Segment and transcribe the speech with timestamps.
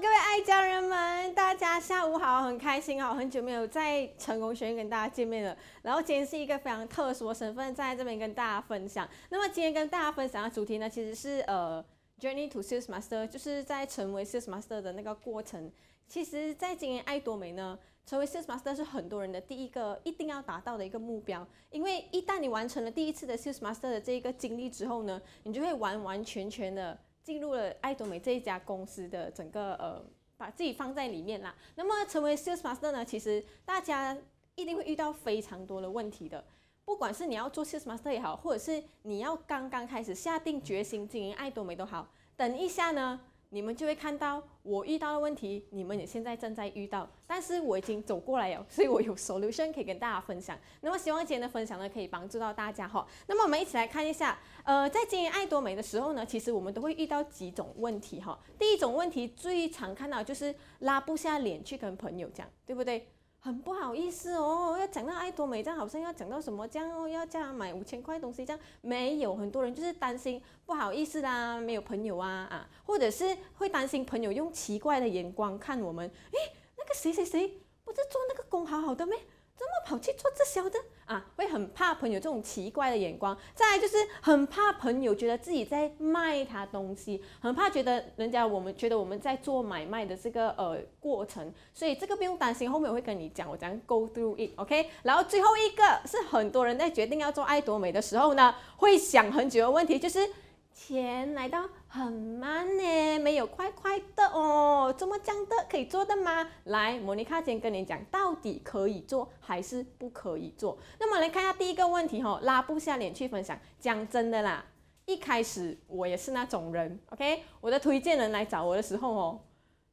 [0.00, 5.54] 各位爱家人们，大家下午好，很开心哦，很久没有在成功学院跟大家见面了。
[5.82, 9.06] 然后今天是一个非常特殊的身份，在这边跟大家分享。
[9.28, 11.84] 那么今天跟大家分享的主题呢，其实是呃
[12.18, 15.70] ，Journey to Sales Master，就是在成为 Sales Master 的那个过程。
[16.08, 21.46] 其实，在今年爱多美呢，成为 Sales Master 是很多人的第一个一定要达到的一个目标。
[21.70, 26.98] 因为一旦你完成了第一次的 Sales Master 的这一个经历之后呢，你就会完完全全的。
[27.22, 30.04] 进入了爱多美这一家公司的整个呃，
[30.36, 31.54] 把自己放在里面啦。
[31.76, 34.16] 那么成为 Sales Master 呢，其实大家
[34.54, 36.44] 一定会遇到非常多的问题的。
[36.84, 43.20] 不管是你要做 Sales Master 也好，或者是你要刚刚开始下定决心经营爱多美都好，等一下呢。
[43.54, 50.58] 你们就会看到我遇到的问题，你们也现在正在遇到，但是我已经走过来了， 所以我有 solution 可以跟大家分享。
[50.80, 53.06] 那么希望今天的分享呢，可以帮助到大家哈。
[53.26, 58.38] 那么我们一起来看一下，呃，在经营爱多美的时候呢，其实我们都会遇到几种问题哈。
[58.58, 63.06] 第一种问题最常看到就是拉不下脸去跟朋友讲，对不对？
[63.44, 76.38] 很不好意思哦，要讲到爱多美这样，好像要讲到什么这样哦，要这样买五千块东西这样，没有很多人就是担心不好意思啦，没有朋友啊啊，或者是会担心朋友用奇怪的眼光看我们，诶，
[76.78, 77.48] 那个谁谁谁
[77.82, 79.18] 不是做那个工好好的咩？
[79.56, 81.24] 怎么跑去做这小的啊？
[81.36, 94.90] 会很怕朋友这种奇怪的眼光，再来就是很怕朋友觉得自己在卖他东西，很怕觉得人家我们觉得我们在做买卖的这个呃过程，所以这个不用担心，后面我会跟你讲，我怎样 go through it，OK？
[95.02, 100.28] 然后最后一个是很多人在决定要做爱多美的时候呢，会想很久的问题就是。
[100.74, 106.48] 钱来到很慢呢，没有快快的哦，怎么讲的可以做的吗？
[106.64, 110.78] 来，莫妮卡先跟你讲，到底可以做还是不可以做？
[110.98, 113.60] 那么来看一下第一个问题哈，拉不下脸去分享。
[113.78, 114.64] 讲真的啦，
[115.04, 117.42] 一开始我也是那种人，OK？
[117.60, 119.40] 我的推荐人来找我的时候哦，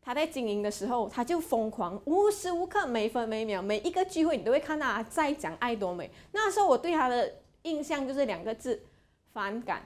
[0.02, 6.10] 他在经营的时候，他就疯狂，无时无刻、每分每秒、每一个聚会，你都会看到他在讲爱多美。
[6.32, 8.86] 那时候我对他的印象就是两个字：
[9.34, 9.84] 反感。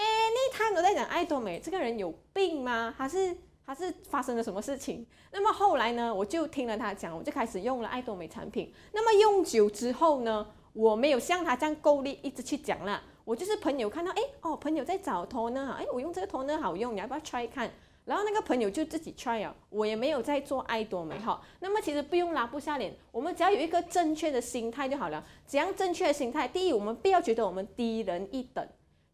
[0.00, 2.94] Anytime 都在讲爱多美，这个人有病吗？
[2.96, 5.06] 还是还是发生了什么事情？
[5.30, 8.72] 那么后来呢，我就听了他讲，我就开始用了爱多美产品。
[8.92, 13.02] 那么用久之后呢，我没有像他这样够力一直去讲了。
[13.24, 17.70] 我就是朋友看到，哎哦，朋友在找托呢哎，我用这个托呢好用，你要不要 try 看？
[18.06, 21.40] 然后那个朋友就自己 try 了，我也没有在做爱多美哈。
[21.60, 25.24] 那么其实不用拉不下脸，我们只要有一个正确的心态就好了。
[25.46, 26.48] 怎样正确的心态？
[26.48, 28.66] 第一，我们不要觉得我们低人一等。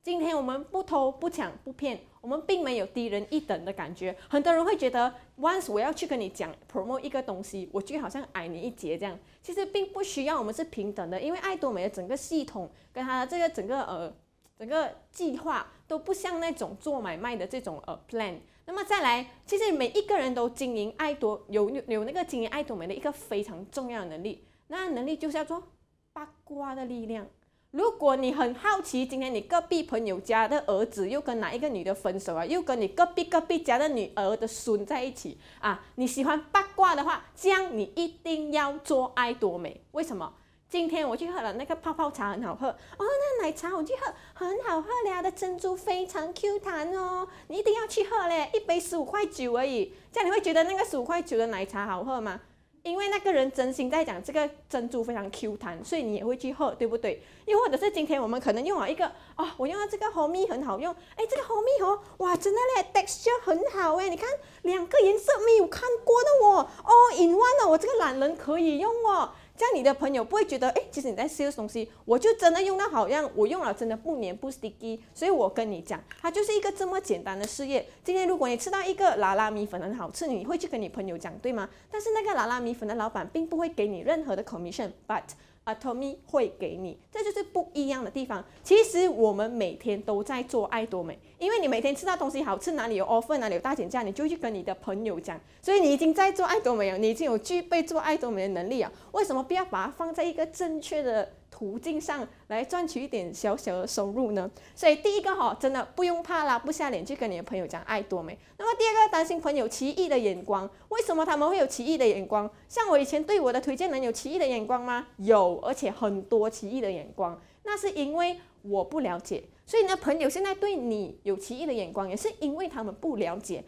[0.07, 4.17] 今天我们不偷不抢不骗，我们并没有低人一等的感觉。
[4.29, 9.19] 很多人会觉得，once 我要去跟你讲 promote 一个东西，我就好像矮你一截这样。
[9.43, 14.15] 其实并不需要，我们是平等的，因为爱多美的整个系统跟它的这个整个呃
[14.57, 18.37] 整个计划都不像那种做买卖的这种呃 plan。
[18.67, 25.65] 那么再来，其实每一个人都经营爱多有有那个经营爱多美的一个非常重要的能力，那能力就是叫做
[26.13, 27.27] 八卦的力量。
[27.77, 32.43] 如果你很好奇，今天你隔壁朋友家的儿子又跟哪一个女的分手啊？
[32.43, 35.85] 又跟你隔壁隔壁家的女儿的孙在一起啊？
[35.97, 39.79] 你喜欢八卦的话，这样你一定要做爱多美。
[39.91, 40.33] 为什么？
[40.71, 42.77] 今天我去喝了那个泡泡茶，很好喝哦。
[42.99, 49.93] 那奶茶我去喝，很好喝嘞，的珍珠 非常 Q 弹哦，你一定要去喝嘞，一杯十五块九而已。
[50.11, 52.41] 这样你会觉得那个十五块九的奶茶好喝吗？
[52.87, 57.21] 因为那个人真心在讲这个珍珠非常 Q 弹，所以你也会去喝，对不对？
[57.47, 64.29] 又或者是今天我们可能用了一个哦，我用了这个蜂蜜很好用，哎，这个蜂蜜哦，哇，真的嘞，texture 很好哎，你看
[64.63, 69.31] 两个颜色没有看过的哦，all in one 哦，我这个懒人可以用哦。
[69.57, 77.87] 这样你的朋友不会觉得，哎，其实你在试这东西，我就真的用到好像我用了真的不黏不 sticky，所以我跟你讲，它就是一个这么简单的事业。
[78.05, 81.69] 今天如果你吃到一个拉拉米粉很好吃，你会去跟你朋友讲，对吗？
[81.91, 85.23] 但是那个拉拉米粉的老板并不会给你任何的 commission，but
[85.67, 88.45] Atomy 会给你，这就是不一样的地方。
[88.63, 95.41] 其实我们每天都在做爱多美，因为你每天吃到东西好吃，哪里有 offer，哪里有大减价，你就去跟你的朋友讲。
[95.61, 98.91] 所以你已经在做爱多美了，你已经有具备做爱多美的能力啊。
[99.11, 104.51] 为什么不要把它放在一个正确的途径上来赚取一点小小的收入呢？
[104.75, 108.39] 所以第一个哈，真的不用怕拉不下脸去跟你的朋友讲爱多美。
[108.59, 112.51] 那么第二个，担心朋友奇异的眼光，为什么他们会有奇异的眼光？
[112.69, 115.07] 像我以前对我的推荐人有奇异的眼光吗？
[115.17, 117.41] 有，而且很多奇异的眼光。
[117.65, 123.65] 那是因为我不了解，所以呢，朋友现在对你有奇异的眼光，也是因为他们不了解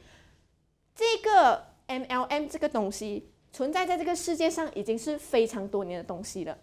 [0.94, 6.58] 这个 MLM 这个东西存在在这个世界上已经是非常多年的东西了。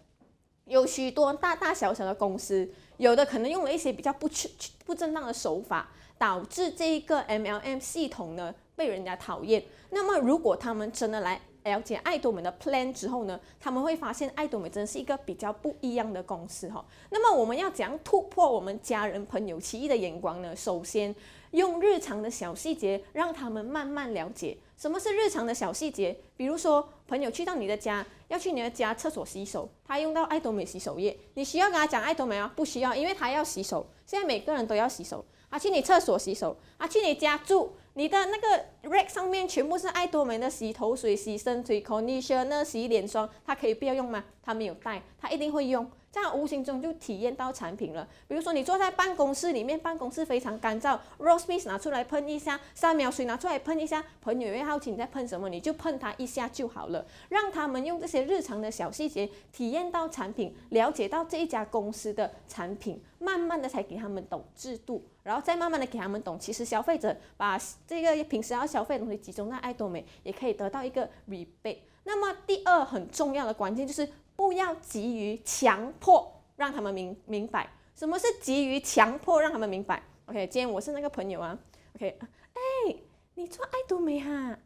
[0.66, 4.50] 有许多大大小小的公司，有的可能用了一些比较不正
[4.84, 9.62] 不正当的手法，导致这一个 MLM 系统呢被人家讨厌。
[9.90, 16.84] 那么如果他们真的来了解爱多美的 plan 之后呢，他们会发现爱多美真是一个比较不一样的公司哈。
[17.10, 20.54] 那么我们要怎样突破我们家人朋友奇异的眼光呢？
[20.56, 21.14] 首先
[21.52, 26.16] 用日常的小细节让他们慢慢了解什么是日常的小细节。
[26.36, 32.52] 比如说朋友去到你的家，要去你的家厕所洗手，他用到爱多美洗手液，你需要跟他讲爱多美吗？
[32.54, 33.86] 不需要，因为他要洗手。
[34.04, 35.24] 现在每个人都要洗手。
[35.48, 37.72] 他去你厕所洗手，他去你家住。
[37.94, 44.22] 你的那个 rack 上面全部是爱多美的洗头水、洗身水、conditioner、洗脸霜，他可以不要用吗？
[44.42, 48.08] 他没有带，他一定会用，这样无形中就体验到产品了。
[48.26, 57.04] 比如说你坐在办公室里面，办公室非常干燥，rose mist 拿出来喷一下，三秒水拿出来喷一下，朋友也好奇你在喷什么，你就喷它一下就好了。
[57.28, 65.04] 让他们用这些日常的小细节体验到产品，了解到这一家公司的产品，慢慢的才给他们懂制度。
[65.22, 71.80] 然后再慢慢的给他们懂，其实消费者把这个平时要消费的东西集中在爱多美，也可以得到一个 rebate。
[72.04, 80.02] 那么第二很重要的关键就是不要急于强迫让他们明明白什么是急于强迫让他们明白。
[80.26, 81.58] OK，今天我是那个朋友啊。
[81.94, 82.96] OK，哎，
[83.34, 84.58] 你做爱多美哈？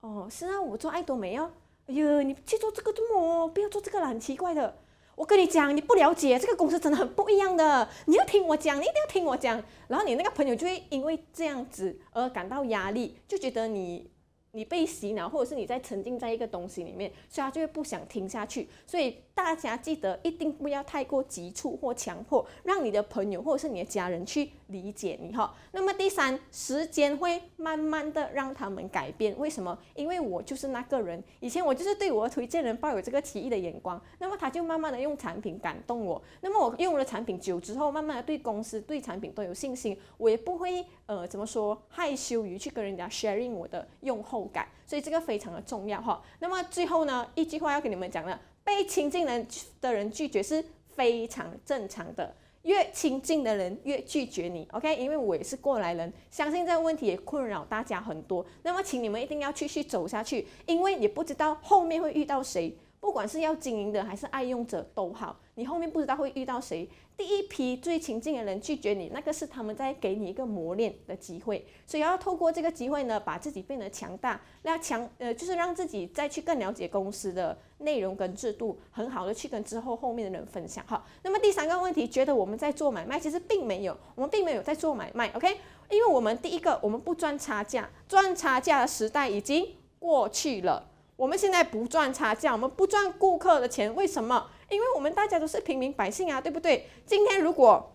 [0.00, 1.52] 哦，是啊，我做爱多美哦。
[1.86, 3.48] 哎呦，你去做这个做么？
[3.48, 4.78] 不要做这个了很奇怪的。
[5.14, 9.62] 我跟你讲，你不了解这个公司真的很不一样的，你要听我讲，你一定要听我讲。
[9.86, 14.11] 然后你那个朋友就会因为这样子而感到压力，就觉得你。
[14.54, 18.68] 你被洗脑，或者是你在沉浸在一个东西里面，所以他就会不想听下去。
[18.86, 25.54] 所以大家记得一定不要太过急促或强迫，让你的朋友或者是你的家人去理解你哈。
[25.70, 29.38] 那么第三，时间会慢慢的让他们改变。
[29.38, 29.78] 为什么？
[29.94, 36.20] 因为我就是那个人，以前我就是对我的推荐人抱有这个奇异的眼光，那么他就慢慢的用产品感动我。
[36.40, 46.22] 那么我用了产品久之后，慢慢的对公司、对产品都有信心，我也不会呃怎么说害羞于去跟人家 sharing 我的用后感，所以这个非常的重要哈。
[46.38, 49.46] 那么最后呢，一句话要跟你们讲了，被亲近人
[49.80, 54.94] 的人拒绝是非常正常的，越亲近的人越拒绝你，OK？
[54.96, 58.44] 因为我也是过来人，相信这个问题也困扰大家很多。
[58.62, 62.72] 那么请你们一定要继续走下去，因为你不知道后面会遇到谁。
[63.02, 66.88] 不管是要经营的还是爱用者都好，你后面不知道会遇到谁。
[67.16, 71.66] 第一批最亲近的人拒绝你，那个是他们在给你一个磨练的机会。
[71.84, 80.84] 所以要透过这个机会呢，把自己变得强大，要强呃，就是让自己再去更了解公司的内容跟制度，很好的去跟之后后面的人分享。
[80.86, 85.48] 好，那么第三个问题，觉得我们在做买卖，其实并没有，我们并没有在做买卖，OK？
[85.90, 90.88] 因为我们第一个，我们不赚差价，赚差价的时代已经过去了。
[91.22, 94.50] 我们现在不赚差价，我们不赚顾客的钱，为什么？
[94.68, 96.88] 因为我们大家都是平民百姓啊，对不对？
[97.06, 97.94] 今天如果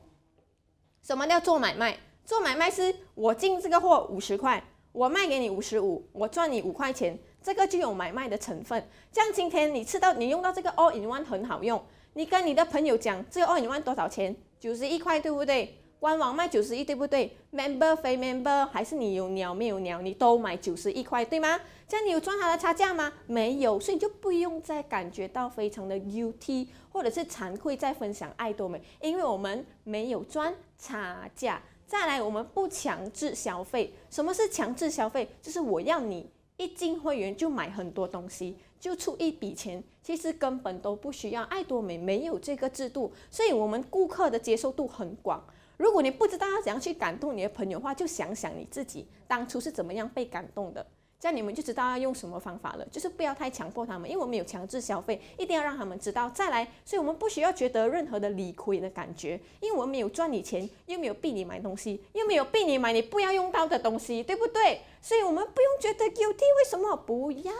[1.04, 1.98] 什么叫做买卖？
[2.24, 4.64] 做买卖是我进这个货五十块，
[4.94, 8.88] 我卖给你五十五，我赚你五块钱，这个就有买卖的成分。
[9.12, 11.84] 像今天你吃到你用到这个 All in One 很好用，
[12.14, 14.34] 你跟你的朋友讲这个 All in One 多少钱？
[14.58, 15.78] 九十一块，对不对？
[16.00, 21.60] 官网卖九十一，对不对？Member 非 Member 还是你有鸟没有鸟，你都买九十一块，对吗？
[21.88, 23.12] 这样你有赚他的差价吗？
[23.26, 31.62] 没有，所以你就不用再感觉到非常的 UT 或者是惭愧在分享爱多美，因为我们没有赚差价。
[31.88, 33.94] 再来，我们不强制消费。
[34.10, 35.28] 什么是强制消费？
[35.42, 41.44] 就是我要你一进会员就买很多东西，就出一笔钱，其实根本都不需要。
[41.44, 45.42] 爱多美没有这个制度，所以我们顾客的接受度很广。
[45.78, 50.86] 如果你不知道要怎样去感动你的朋友的话，就想想你自己当初是怎么样被感动的，
[51.19, 52.86] 这样你们就知道要用什么方法了。
[52.92, 56.30] 就是不要太强迫他们，因为我们有强制消费，一定要让他们知道。
[56.31, 64.81] 再来，所以我们不需要觉得任何的理亏的感觉，因为我们没有赚你钱，又没有逼你买东西，又没有逼你买你不要用到的东西，对不对？
[65.00, 67.54] 所以我们不用觉得 guilty，为什么不要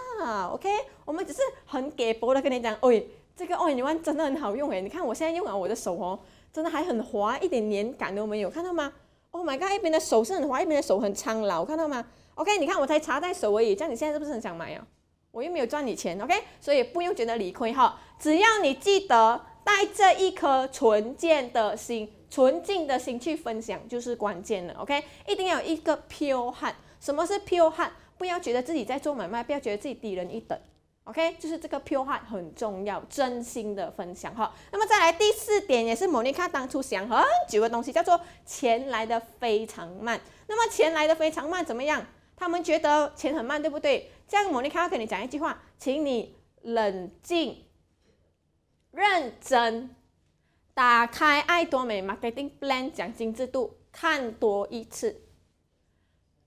[0.54, 0.70] ？OK，
[1.06, 3.04] 我们只是很给薄的跟你讲，哎，
[3.36, 6.20] 这个 All in One 真的很好用诶，你看我现在用了我的手哦。
[6.58, 8.92] 真的还很滑，一点黏感都没有，看到吗
[9.30, 14.84] ？Oh my god，一边的手是很滑，一边的手很苍老，看到吗？OK，你看我才擦在手而已，这样你现在是不是很想买啊？
[15.30, 26.74] 我又没有赚你钱，OK，所以不用觉得理亏哈，只要你记得带着一颗纯净的心，纯净的心去分享就是关键了，OK，一定要有一个 pure heart。
[27.00, 27.92] 什么是 pure heart？
[28.18, 30.60] 不要觉得自己在做买卖，不要觉得自己低人一等。
[31.08, 34.54] OK，就是这个 pure heart 很重要，真心的分享哈。
[34.74, 40.20] 那么再来第四点，也是莫妮卡当初想很久的东西，叫做钱来的非常慢。
[40.48, 42.06] 那么钱来的非常慢怎么样？
[42.36, 44.12] 他们觉得钱很慢，对不对？
[44.28, 47.64] 这样莫妮卡要跟你讲一句话，请你冷静、
[48.92, 49.96] 认真，
[50.74, 55.22] 打开爱多美 Marketing Plan 奖金制度，看多一次。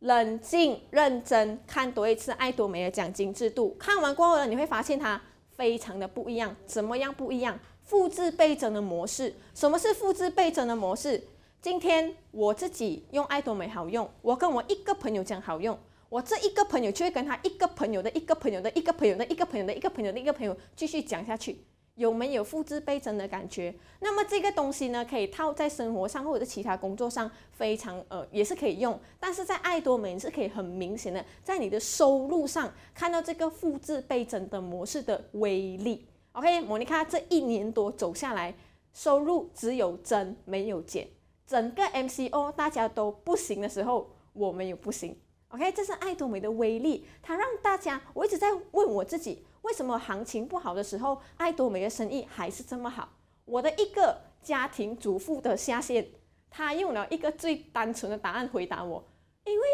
[0.01, 6.57] 冷静认真看多一次爱多美的奖金制度，看完过后呢，你会发现它非常的不一样。
[6.65, 7.59] 怎么样不一样？
[7.83, 9.35] 复制倍增的模式。
[9.55, 11.23] 什么是复制倍增的模式？
[11.61, 15.79] 今天我自己用爱多美好用，我跟我一个朋友讲好用，
[16.09, 21.59] 我这一个朋友就会跟他一个朋友的一个朋友的一个朋友的一个朋友的一个朋友的一个朋友继续讲下去。
[22.01, 23.75] 有没有复制倍增的感觉？
[24.01, 28.99] 那么这个东西呢，可以套在生活上或者其他工作上，非常呃也是可以用。
[29.21, 36.07] 但是在爱多美是可以很明显的在你的收入上看到这个复制倍增的模式的威力。
[36.33, 38.55] OK，莫妮卡这一年多走下来，
[38.95, 41.07] 收入只有增没有减。
[41.47, 45.15] 整个 MCO 大家都不行的时候，我们也不行。
[45.49, 49.45] OK，这是爱多美的威力，它让大家，我一直在问我自己。
[49.63, 53.09] 为什么行情不好的时候，爱多美的生意还是这么好？
[53.45, 56.07] 我的一个家庭主妇的下线，
[56.49, 59.05] 他用了一个最单纯的答案回答我：
[59.45, 59.67] 因为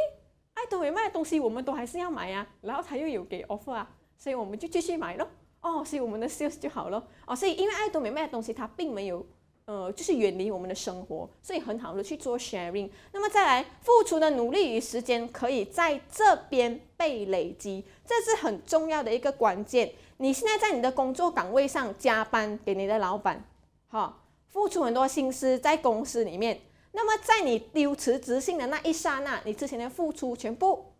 [0.54, 5.28] 爱多美卖的东西我们都还是要买啊，然后他又有给 offer 啊，所以我们就继续买咯。
[5.60, 7.06] 哦，所以我们的 sales 就好了。
[7.26, 9.26] 哦，所以因为爱多美卖的东西它并没有。
[9.66, 12.88] 呃，就是远离我们的生活，所以很好的去做 sharing。
[13.12, 19.92] 那么再来，付出的努力与时间可以在这边被累积，这是很重要的一个关键。
[20.18, 23.44] 你现在在你的工作岗位上加班给你的老板，
[23.88, 26.60] 哈，付出很多心思在公司里面。
[26.92, 30.92] 那么在你丢辞职信的那一刹那，你之前的付出全部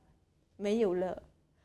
[0.57, 1.23] 没有了，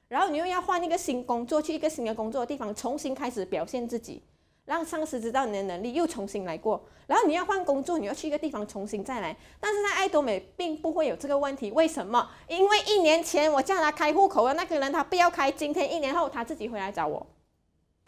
[0.08, 4.22] 然后你又要换一个新工作，去一个新的工作的地方，重新开始表现自己。
[4.65, 6.82] 让上司知道你的能力，又重新来过。
[7.08, 9.36] 然后你要换工作，你要去一个地方重新再来。
[9.60, 12.30] 但是在爱多美并不会有这个问题，为什么？
[12.48, 15.51] 因为一年前我叫他开户口的那个人，他不要开。
[15.51, 17.25] 今天一年后，他自己回来找我。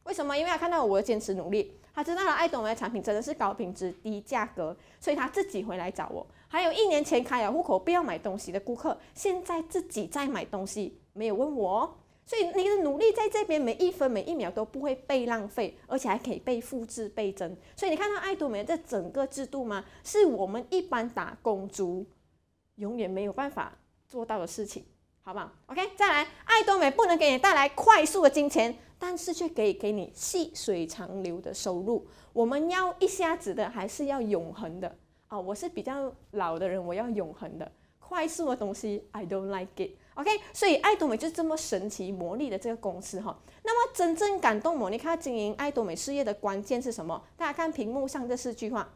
[0.04, 0.38] 为什么？
[0.38, 6.26] 因为他看到我的坚持努力，他知道了爱多美的产品真的是高品质低价格，所以他自己回来找我。
[6.48, 11.98] 还有一年前开了户口不要买东西的顾客，现在自己在买东西，没有问我。
[12.26, 17.56] 所以你的努力在这边每一分每一秒都不会被浪费，而且还可以被复制倍增。
[17.76, 19.84] 所以你看到爱多美这整个制度吗？
[20.04, 22.06] 是我们一般打工族
[22.76, 23.78] 永远没有办法
[24.08, 24.86] 做到的事情，
[25.22, 32.08] 好不好？OK，再来，爱多美不能给你带来快速的金钱，但是却可以给你细水长流的收入。
[32.32, 34.96] 我们要一下子的，还是要永恒的？
[35.28, 37.70] 啊，我是比较老的人，我要永恒的。
[38.00, 39.92] 快速的东西，I don't like it。
[40.16, 43.38] OK，所以爱多美就是这么神奇魔力的这个公司哈。
[43.64, 47.24] 那么真正感动莫妮卡经营爱多美事业的关键是什么？
[47.36, 48.94] 大家看屏幕上这四句话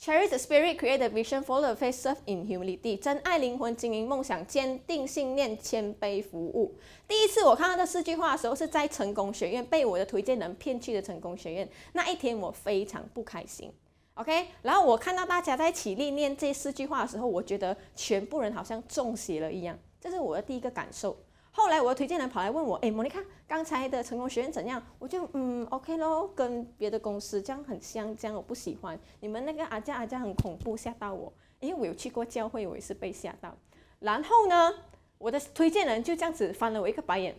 [0.00, 2.98] ：Cherish the spirit, create the vision, follow the faith, serve in humility。
[2.98, 6.78] 真爱灵魂，经营梦想，坚定信念，谦卑服务。
[7.06, 11.68] 第一次我看到这四句话的时候，是在成功学院被我的推荐人骗去的成功学院。
[11.92, 13.70] 那一天我非常不开心。
[14.14, 21.16] OK，然后我看到大家在起立念这四句话的时候，我觉得全部人好像中邪了一样，这是我的第一个感受。
[21.52, 24.80] 后来我的推荐人跑来问我，哎，莫妮卡，刚才的成功学院怎样？
[24.98, 28.98] 我就嗯，OK 咯，跟别的公司这样很像，这样我不喜欢。
[29.20, 33.56] 你们那个阿加阿加很恐怖，吓到我，因为我有去过教会，我也是被吓到。
[33.98, 34.72] 然后呢，
[35.18, 37.34] 我的推荐人就这样子翻了我一个白眼，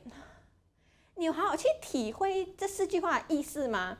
[1.15, 3.99] 你有好好去体会这四句话的意思吗？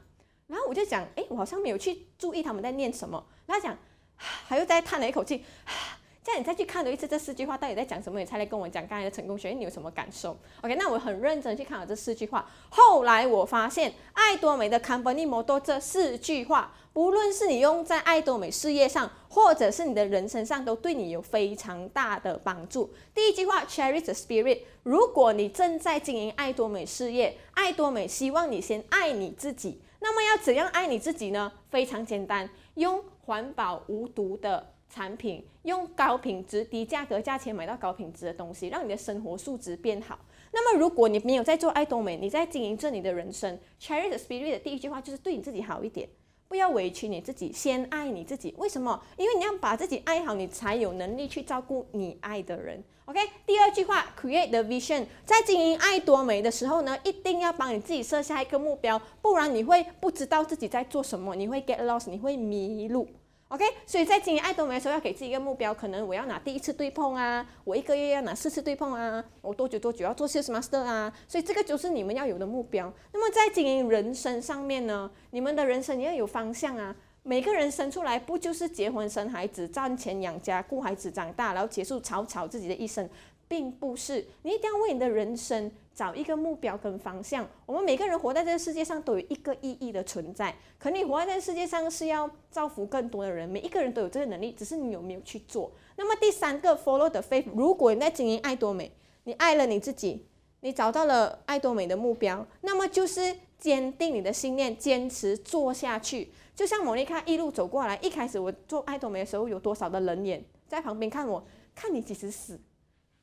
[0.52, 3.26] 然后我就讲，哎，我好像没有去注意他们在念什么。
[3.46, 3.76] 然后讲，
[4.20, 5.46] 还又再叹了一口气。
[6.24, 12.48] 这样你再去看多一次这四句话到底在讲什么，你才来跟我讲刚才的成功学你有什么感受？OK，那我很认真去看了这四句话。
[12.70, 22.94] 后来我发现，爱多美的 Company Motto 这四句话，不论是你用在爱多美事业上，或者是你的人生上，都对你有非常大的帮助。
[23.16, 24.60] 第一句话，Cherish the spirit。
[24.84, 29.82] 如果你正在经营爱多美事业，爱多美希望你先爱你自己。
[30.04, 31.52] 那么要怎样爱你自己呢？
[31.70, 40.18] 非常简单，用环保无毒的产品，用高品质、低价格价钱买到高品质的东西，让你的生活素质变好。
[40.52, 46.10] 那么如果你没有在做爱多美，你在经营着你的人生，Cherish the spirit 的第一句话就是对你自己好一点。
[46.52, 48.54] 不要委屈你自己，先爱你自己。
[48.58, 49.02] 为什么？
[49.16, 52.84] 因为你要把自己爱好，你才有能力去照顾你爱的人。
[53.06, 55.06] OK，第二句话，create the vision。
[55.26, 63.08] 在经营爱多美的时候呢，一定要帮你自己设下一个目标，不然你会不知道自己在做什么，你会 get lost，你会迷路。
[63.52, 72.92] OK，所以在经营爱多美的时候，要给自己一个目标，可能我要拿第一次对碰啊，我一个月要拿四次对碰啊，我多久多久要做 Sales Master 啊，所以这个就是你们要有的目标。
[73.12, 76.96] 那么在经营人生上面呢，你们的人生也要有方向啊。
[77.24, 83.08] 每个人生出来不就是结婚生孩子、赚钱养家、顾孩子长大，然后结束草草自己的一生？
[83.52, 84.26] 并不是。
[84.44, 87.46] 你一定要为你的人生找一个目标跟方向。
[87.66, 90.56] 我们每个人活在这个世界上都有一个意义的存在。
[90.80, 95.70] 可你活在这个世界上是要造福更多的人，每一个人都有这个能力，只是你有没有去做。
[95.98, 97.44] 那么第三个，follow the faith。
[97.54, 98.90] 如果你在经营爱多美，
[99.26, 100.26] 你爱了你自己，
[100.62, 106.32] 你找到了爱多美的目标，那么就是坚定你的信念，坚持做下去。
[106.56, 111.44] 就像莫妮卡一路走过来，一开始我做爱多美的时候，有多少的人眼在旁边看我，
[111.76, 112.58] 看你几时死，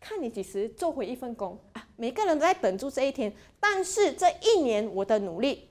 [0.01, 1.87] 看你几时做回一份工啊！
[1.97, 3.33] 每个人都在等住这一天。
[3.61, 5.69] 但是这一年我的努力，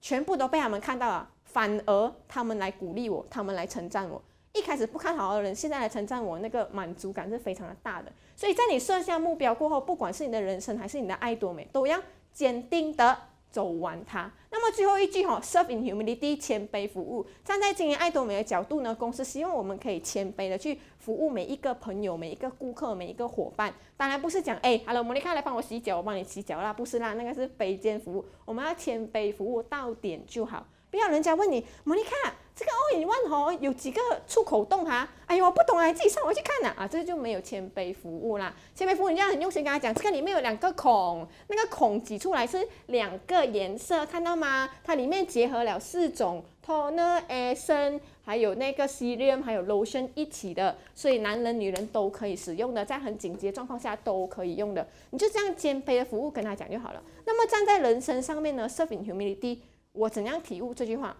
[0.00, 4.22] 全部都被他们看到了，反而他们来鼓励我，他们来称赞我。
[4.52, 8.12] 一开始不看好的人，现在来称赞我，那个满足感是非常的大的。
[8.36, 12.00] 所以在你设下目标过后，不管是你的人生还是你的爱多美，都要
[12.32, 13.18] 坚定的。
[13.54, 14.28] 走完它。
[14.50, 17.24] 那么最后一句哈，serve in humility，谦卑服务。
[17.44, 23.72] 站在经营爱多美的角度呢，公司希望我们可以谦卑的去服务每一个朋友、每一个顾客、每一个伙伴。
[23.96, 28.24] 当然不是讲哎，Hello，莫妮卡来帮我洗脚，我帮你洗脚啦，不是啦，那个是卑贱服务。
[28.44, 30.66] 我们要谦卑服务，到点就好。
[30.90, 32.34] 不要人家问你，莫妮卡。
[32.56, 35.08] 这个 all in one 哦，有几个出口洞哈？
[35.26, 36.86] 哎呦，我不懂啊，你自己上回去看呐啊！
[36.86, 38.54] 这就没有谦卑服务啦。
[38.76, 44.70] 谦卑服务，你要很用心跟他讲，这个里面有两个孔，那个孔挤出来是两个颜色，看到吗？
[44.84, 54.86] 它里面结合了四种 toner、essence，还有那个 serum，还有 lotion 一起的，所以男人女人都可以使用的，在很紧急的状况下都可以用的。
[55.10, 57.02] 你就这样谦卑的服务跟他讲就好了。
[57.24, 59.58] 那么站在人生上面呢 serving humility，
[59.90, 61.16] 我怎样体悟这句话？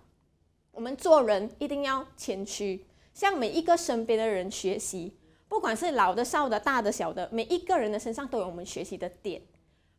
[0.75, 5.16] 我们做人一定要谦虚，向每一个身边的人学习，
[5.49, 9.40] 不管是老的、少的、大的、小的，每一个人的身上都有我们学习的点，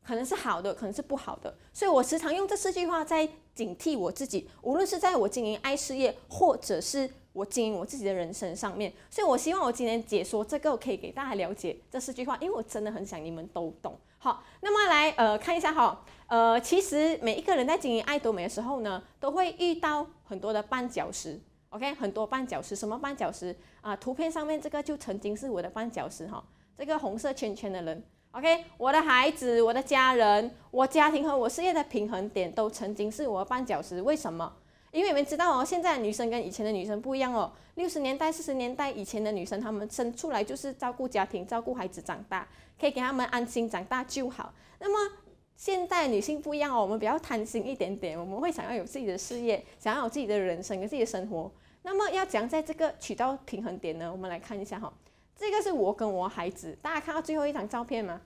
[0.06, 1.58] 可能是好的，可能是不好的。
[1.72, 8.92] 所以我时常用这四句话在警惕我自己，无论是在我经营爱事业，或者是我经营我自己的人生上面。
[9.10, 13.98] 所以我希望我今天解说这个，我可以给大家了解这四句话，因为我真的很想你们都懂。
[14.18, 21.40] 好，那么来呃看一下哈，呃其实每一个人在经营爱多美的时候呢，都会遇到很多的绊脚石
[21.70, 23.96] ，OK，很多绊脚石，什么绊脚石啊？
[23.96, 26.44] 图片上面这个就曾经是我的绊脚石哈，
[26.78, 34.52] 这个红色圈圈的人，OK，我的孩子、我的家人、我家庭和我事业的平衡点都曾经是我的绊脚石，为什么？
[34.92, 37.52] 因为你们知道哦，现在的女生跟以前的女生不一样哦。
[37.76, 42.48] 六十年代、四十年代以前的女生，她们生出来就是照顾家庭、照顾孩子长大，
[42.80, 44.54] 可以给他们安心长大就好。
[44.80, 45.18] 那么
[45.56, 51.52] 现代女性不一样哦，我们比较贪心一点点，我们会想要有自己的事业，想要有自己的人生、跟自己的生活。
[51.84, 54.12] 那么要讲在这个取到平衡点呢？
[54.12, 54.92] 我们来看一下哈，
[55.36, 58.22] 这个是我跟我孩子，大家看到最后一张照片吗？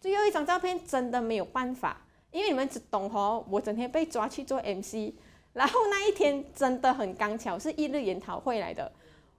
[0.00, 5.12] 最后一张照片真的没有办法，因为你们只懂哦，我整天被抓去做 MC。
[5.52, 8.90] 然后那一天真的很刚巧，是一日研讨会来的，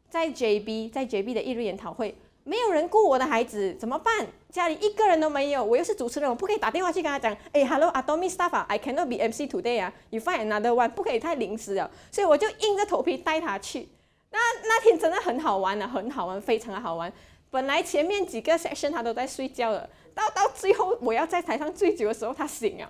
[0.10, 4.28] 在 JB，在 JB 的一日研讨会，没有人顾我的孩子，怎么办？
[4.50, 13.88] 家里一个人都没有，我又是主持人，我不可以打电话去跟他讲，哎，Hello，Atomy Staff，I cannot be MC today 啊，You find another one，不可以太临时了，所以我就硬着头皮带他去。
[14.32, 17.12] 那那天真的很好玩啊，很好玩，非常的好玩。
[17.50, 22.90] 本来前面几个 section 他都在睡觉了，到到最后我要在台上最久的时候，他醒了，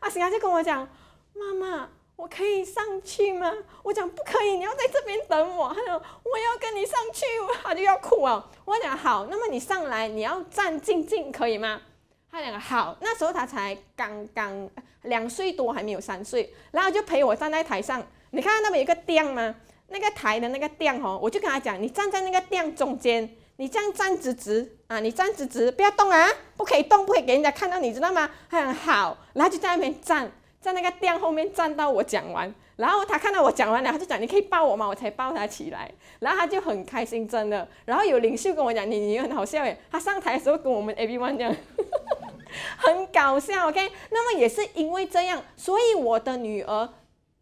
[0.00, 0.88] 他醒了就跟我讲，
[1.34, 1.88] 妈妈。
[2.16, 3.52] 我可以上去吗？
[3.82, 5.68] 我讲不可以，你要在这边等我。
[5.68, 7.24] 他说我要跟你上去，
[7.64, 8.48] 他就要哭啊。
[8.64, 11.80] 我讲好，那么你上来，你要站静静，可以吗？
[12.30, 12.96] 他讲好。
[13.00, 14.70] 那时候他才刚刚
[15.02, 18.00] 两岁多，还没有三岁，然后就陪我站在台上。
[18.30, 19.54] 你看那边有个垫吗？
[19.88, 28.30] 那个台的那个垫哦，我就跟他讲，你站在那个垫中间，你这样站直直啊，你站直直，不要动啊，不可以动，不可以给人家看到，你知道吗？
[28.48, 30.30] 他讲好，然后就在那边站。
[30.62, 37.68] 在那个垫后面站到我讲完，然后他看到我讲完了，他就讲：“你可以抱我吗？”我才抱他起来，然后他就很开心，真的。
[37.84, 41.52] 然后有领袖跟我讲：“你你很好笑耶！”他上台的时候跟我们 everyone 这样，
[42.76, 43.68] 很搞笑。
[43.68, 46.88] OK，那么也是因为这样，所以我的女儿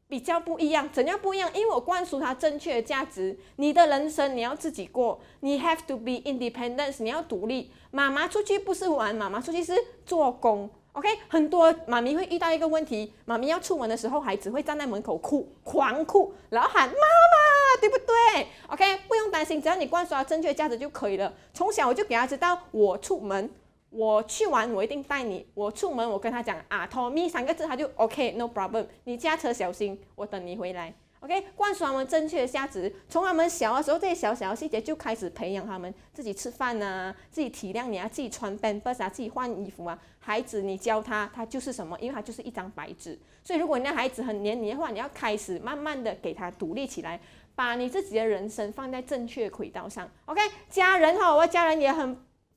[0.09, 0.88] 比较不一样。
[0.90, 1.50] 怎样不一样？
[1.52, 7.70] 因为我灌输她正确的价值：你的人生你要自己过，你 have to be independent，你要独立。
[7.90, 9.74] 妈妈出去不是玩，妈妈出去是
[10.06, 10.70] 做工。
[10.92, 21.33] OK，很多妈咪会遇到一个问题，妈咪要出门的时候，孩子会站在门口哭，狂哭，然后喊妈妈，对不对？OK，不用担心，只要你灌输正确价值就可以了。
[21.55, 23.48] 从小我就给他知道，我出门，
[23.90, 25.46] 我去玩，我一定带你。
[25.55, 28.87] 我出门，我跟他讲啊，Tommy 三个字，他就 OK，no problem。
[29.05, 30.92] 你驾车小心，我等你回来。
[31.20, 39.98] OK，灌输他们正确的价值，从他们小的时候，这些小小的细节就开始培养他们自己吃饭啊，自己体谅你啊，自己穿 Pampers 啊，自己换衣服啊。
[40.18, 41.98] 孩子，你教他，他就是什么？
[42.00, 43.18] 因为他就是一张白纸。
[43.44, 47.20] 所以，如果你的孩子很黏你的话，你要开始慢慢的给他独立起来，
[47.54, 50.11] 把你自己的人生放在正确轨道上。
[50.24, 52.16] OK，家人哈，我家人也很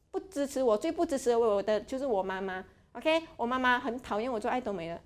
[0.10, 2.63] 不支持我，最不支持我的就是我妈妈。
[2.93, 5.02] OK，我妈妈很讨厌我做爱都没了，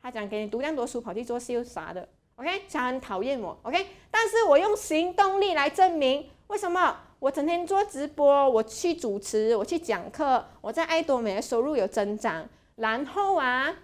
[0.00, 2.08] 她讲给你读那么多书跑去做秀啥的。
[2.36, 3.58] OK，她很讨厌我。
[3.62, 12.48] OK，但是我用行动力来证明，为什么我整天做直播，我去主持，我去讲课，我在爱多美的收入有增长。
[12.76, 13.76] 然后啊，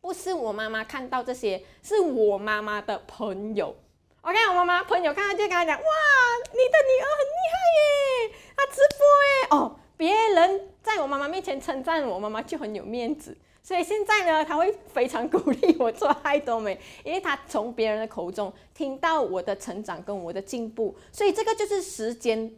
[0.00, 3.74] 不是我妈妈看到这些，是我妈妈的朋友。
[4.22, 5.84] OK，我妈妈朋友看到就跟他讲，哇，
[6.52, 9.48] 你的女儿很厉害耶，她直播耶。
[9.50, 22.48] 哦，别人在我妈妈面前称赞我妈妈就很有面子，所以现在呢，他会非常鼓励我做爱多美，因为他从别人的口中听到我的成长跟我的进步，所以这个就是时间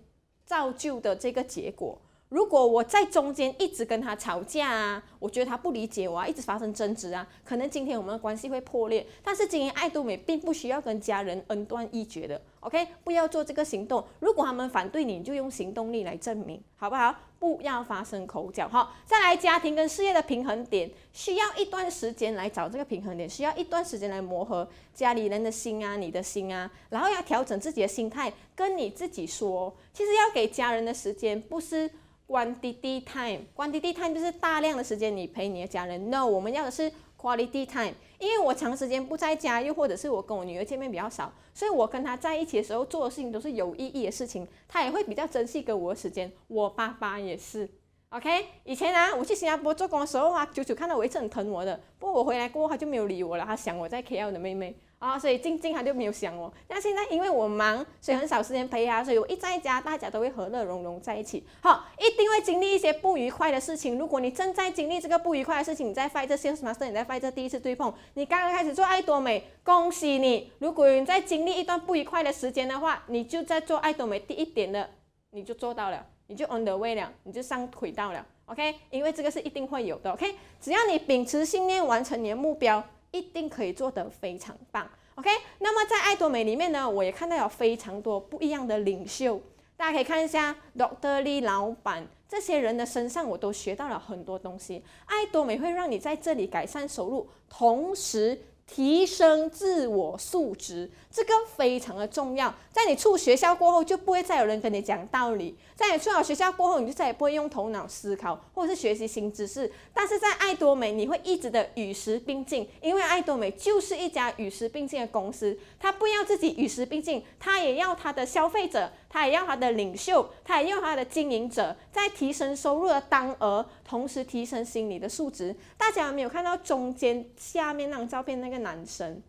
[0.45, 1.99] 造就的这个结果。
[2.29, 9.07] 如果我在中间一直跟他吵架啊，我觉得他不理解我啊，一直发生争执啊，可能今天我们的关系会破裂。
[9.23, 12.87] 但是经营爱多美并不需要跟家人恩断义绝的，OK？
[13.03, 14.05] 不要做这个行动。
[14.21, 17.15] 如果他们反对你，你就用行动力来证明，好不好？
[17.39, 18.69] 不要发生口角。
[18.69, 31.91] 好，再来，家庭跟事业的平衡点需要一段时间来找这个平衡点，需要一段时间来磨合家里人的心啊，你的心啊，然后要调整自己的心态，跟你自己说，其实要给家人的时间不是。
[32.29, 36.11] Quantity time，Quantity time 就是大量的时间你陪你的家人。
[36.11, 37.95] No，我们要的是 quality time。
[38.19, 46.31] 因为我长时间不在家，又或者是我跟我女儿见面比较少，所以我跟她在一起的时候做的事情都是有意义的事情，她也会比较珍惜跟我的时间。
[46.49, 47.67] 我爸爸也是
[48.11, 48.47] ，OK。
[48.65, 54.75] 以前啊，我去新加坡做工的时候啊，久久看到我一直很疼我的，不过我回来过后他就没有理我了，他想我在 KL 的妹妹。
[55.01, 56.53] 啊、所以静静他就没有想我。
[56.67, 61.47] 那现在因为我忙，所以很少时间陪他，所以我一在家，大家都会和乐融融在一起。
[61.61, 63.97] 好，一定会经历一些不愉快的事情。
[63.97, 70.51] 如果你正在经历这个不愉快的事情，你在 fight 这 sales master，你在 fight 这第一次对碰，你刚刚开始做爱多美，恭喜你。
[70.59, 74.91] 如果你在经历一段不愉快的时间的话，你就在做爱多美第一点的，
[75.31, 78.25] 你就做到了，你就 on the way 了，你就上轨道了。
[78.47, 80.13] OK，因为这个是一定会有的。
[80.13, 82.83] OK，只要你秉持信念，完成你的目标。
[83.11, 85.31] 一定可以做得非常棒，OK？
[85.61, 89.41] 那么在爱多美里面呢，我也看到有非常多不一样的领袖，
[89.79, 91.23] 大家可以看一下 Dr.
[91.23, 94.85] Lee 老板这些人的身上，我都学到了很多东西。
[95.07, 98.39] 爱多美会让你在这里改善收入，同时。
[98.69, 102.55] 提升自我素质，这个非常的重要。
[102.71, 105.57] 在你出学校过后，就不会再有人跟你讲道理。
[105.75, 109.73] 在你出了学校过后，你就再也不会用头脑思考，或者是学习新知识。
[109.95, 115.59] 但是在爱多美，你会一直的与时并进，因为爱多美就是一家与时并进的公司。
[115.81, 118.93] 他不要自己与时并进，他也要他的消费者。
[119.11, 125.57] 他也要他的领袖，他也要他的经营者，在提升收入的当儿，同时提升心理的素质。
[125.79, 129.23] 大家有没有看到中间下面那张照片那个男生？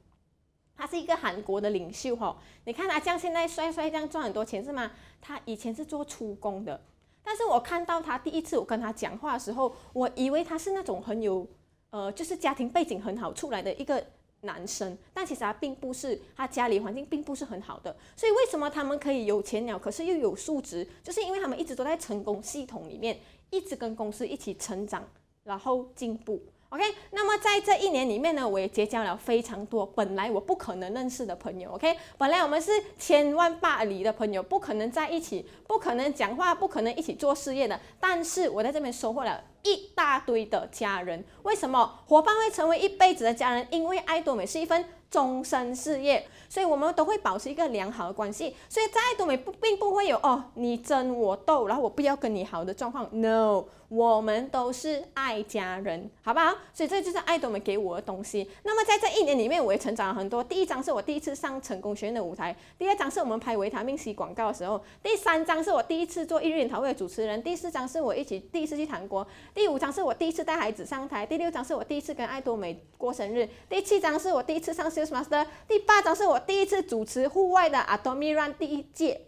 [0.76, 4.92] 他是一个韩国的领袖哈，你看他这样现在帅帅这样赚很多钱是吗？
[5.20, 6.82] 他以前是做出工的，
[7.24, 11.48] 但是我看到他第一次我跟他讲话的时候，我以为他是那种很有
[11.90, 14.04] 呃，就是家庭背景很好出来的一个。
[14.42, 25.06] 男生，但其实他并不是，他家里环境并不是很好的，所以为什么他们可以有钱了，可是又有素质，就是因为他们一直都在成功系统里面，一直跟公司一起成长，
[25.44, 26.42] 然后进步。
[26.70, 31.72] OK，那么在这一年里面呢，我也结交了非常多本来我不可能认识的朋友。
[31.72, 41.26] OK，本来我们是千万八里的朋友，不可能在一起，不可能讲话，不可能一起做事业的，但是我在这边收获了一大堆的家人。
[41.42, 43.68] 为什么伙伴会成为一辈子的家人？
[43.72, 48.56] 因为爱多美是一份终身事业，所以我们都会保持一个良好的关系。
[48.68, 53.08] 所以在爱多美不并不会有哦，你争我斗，然后我不要跟你好的状况。
[53.12, 53.66] No。
[53.90, 56.56] 我们都是爱家人，好不好？
[56.72, 58.48] 所以这就是爱多美给我的东西。
[58.62, 60.44] 那么在这一年里面，我也成长了很多。
[60.44, 79.28] 第一张是我第一次上成功学院的舞台，第二张是我们拍维他命 C 广告的时候，第三张是我第一次做一日研讨会的主持人，第四张是我一起第一次去韩国，第五张是我第一次带孩子上台，第六张是我第一次跟爱多美过生日，第七张是我第一次上 Sales Master，第八章是我第一次主持户外的 Atomy Run 第一届。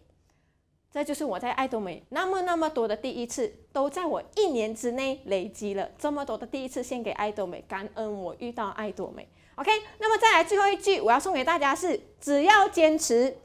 [0.91, 9.25] 这就是我在爱多美那么那么多的第一次，都在我一年之内累积了这么多的第一次，献给爱多美，感恩我遇到爱多美。
[9.55, 13.37] OK，那么再来最后一句，我要送给大家是：只要坚持，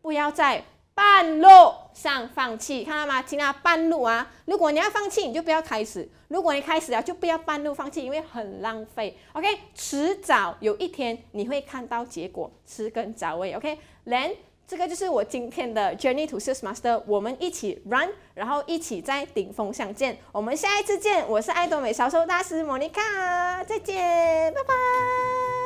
[0.00, 0.62] 不要再
[0.96, 1.48] 半路
[1.92, 2.82] 上放弃。
[2.82, 3.22] 看到吗？
[3.22, 4.32] 听到半路啊！
[4.46, 9.16] 如果你要放弃，你就不要开始；如果你开始了，就不要半路放弃，因为很浪费。
[9.34, 13.52] OK，迟早有一天你会看到结果，吃根早味。
[13.52, 14.32] OK，then。
[14.68, 20.18] 这个就是我今天的 Journey to Sales Master，我们一起 run，然后一起在顶峰相见。
[20.32, 25.65] 我们下一次见，我是爱多美销售大师莫妮卡，再见，拜拜。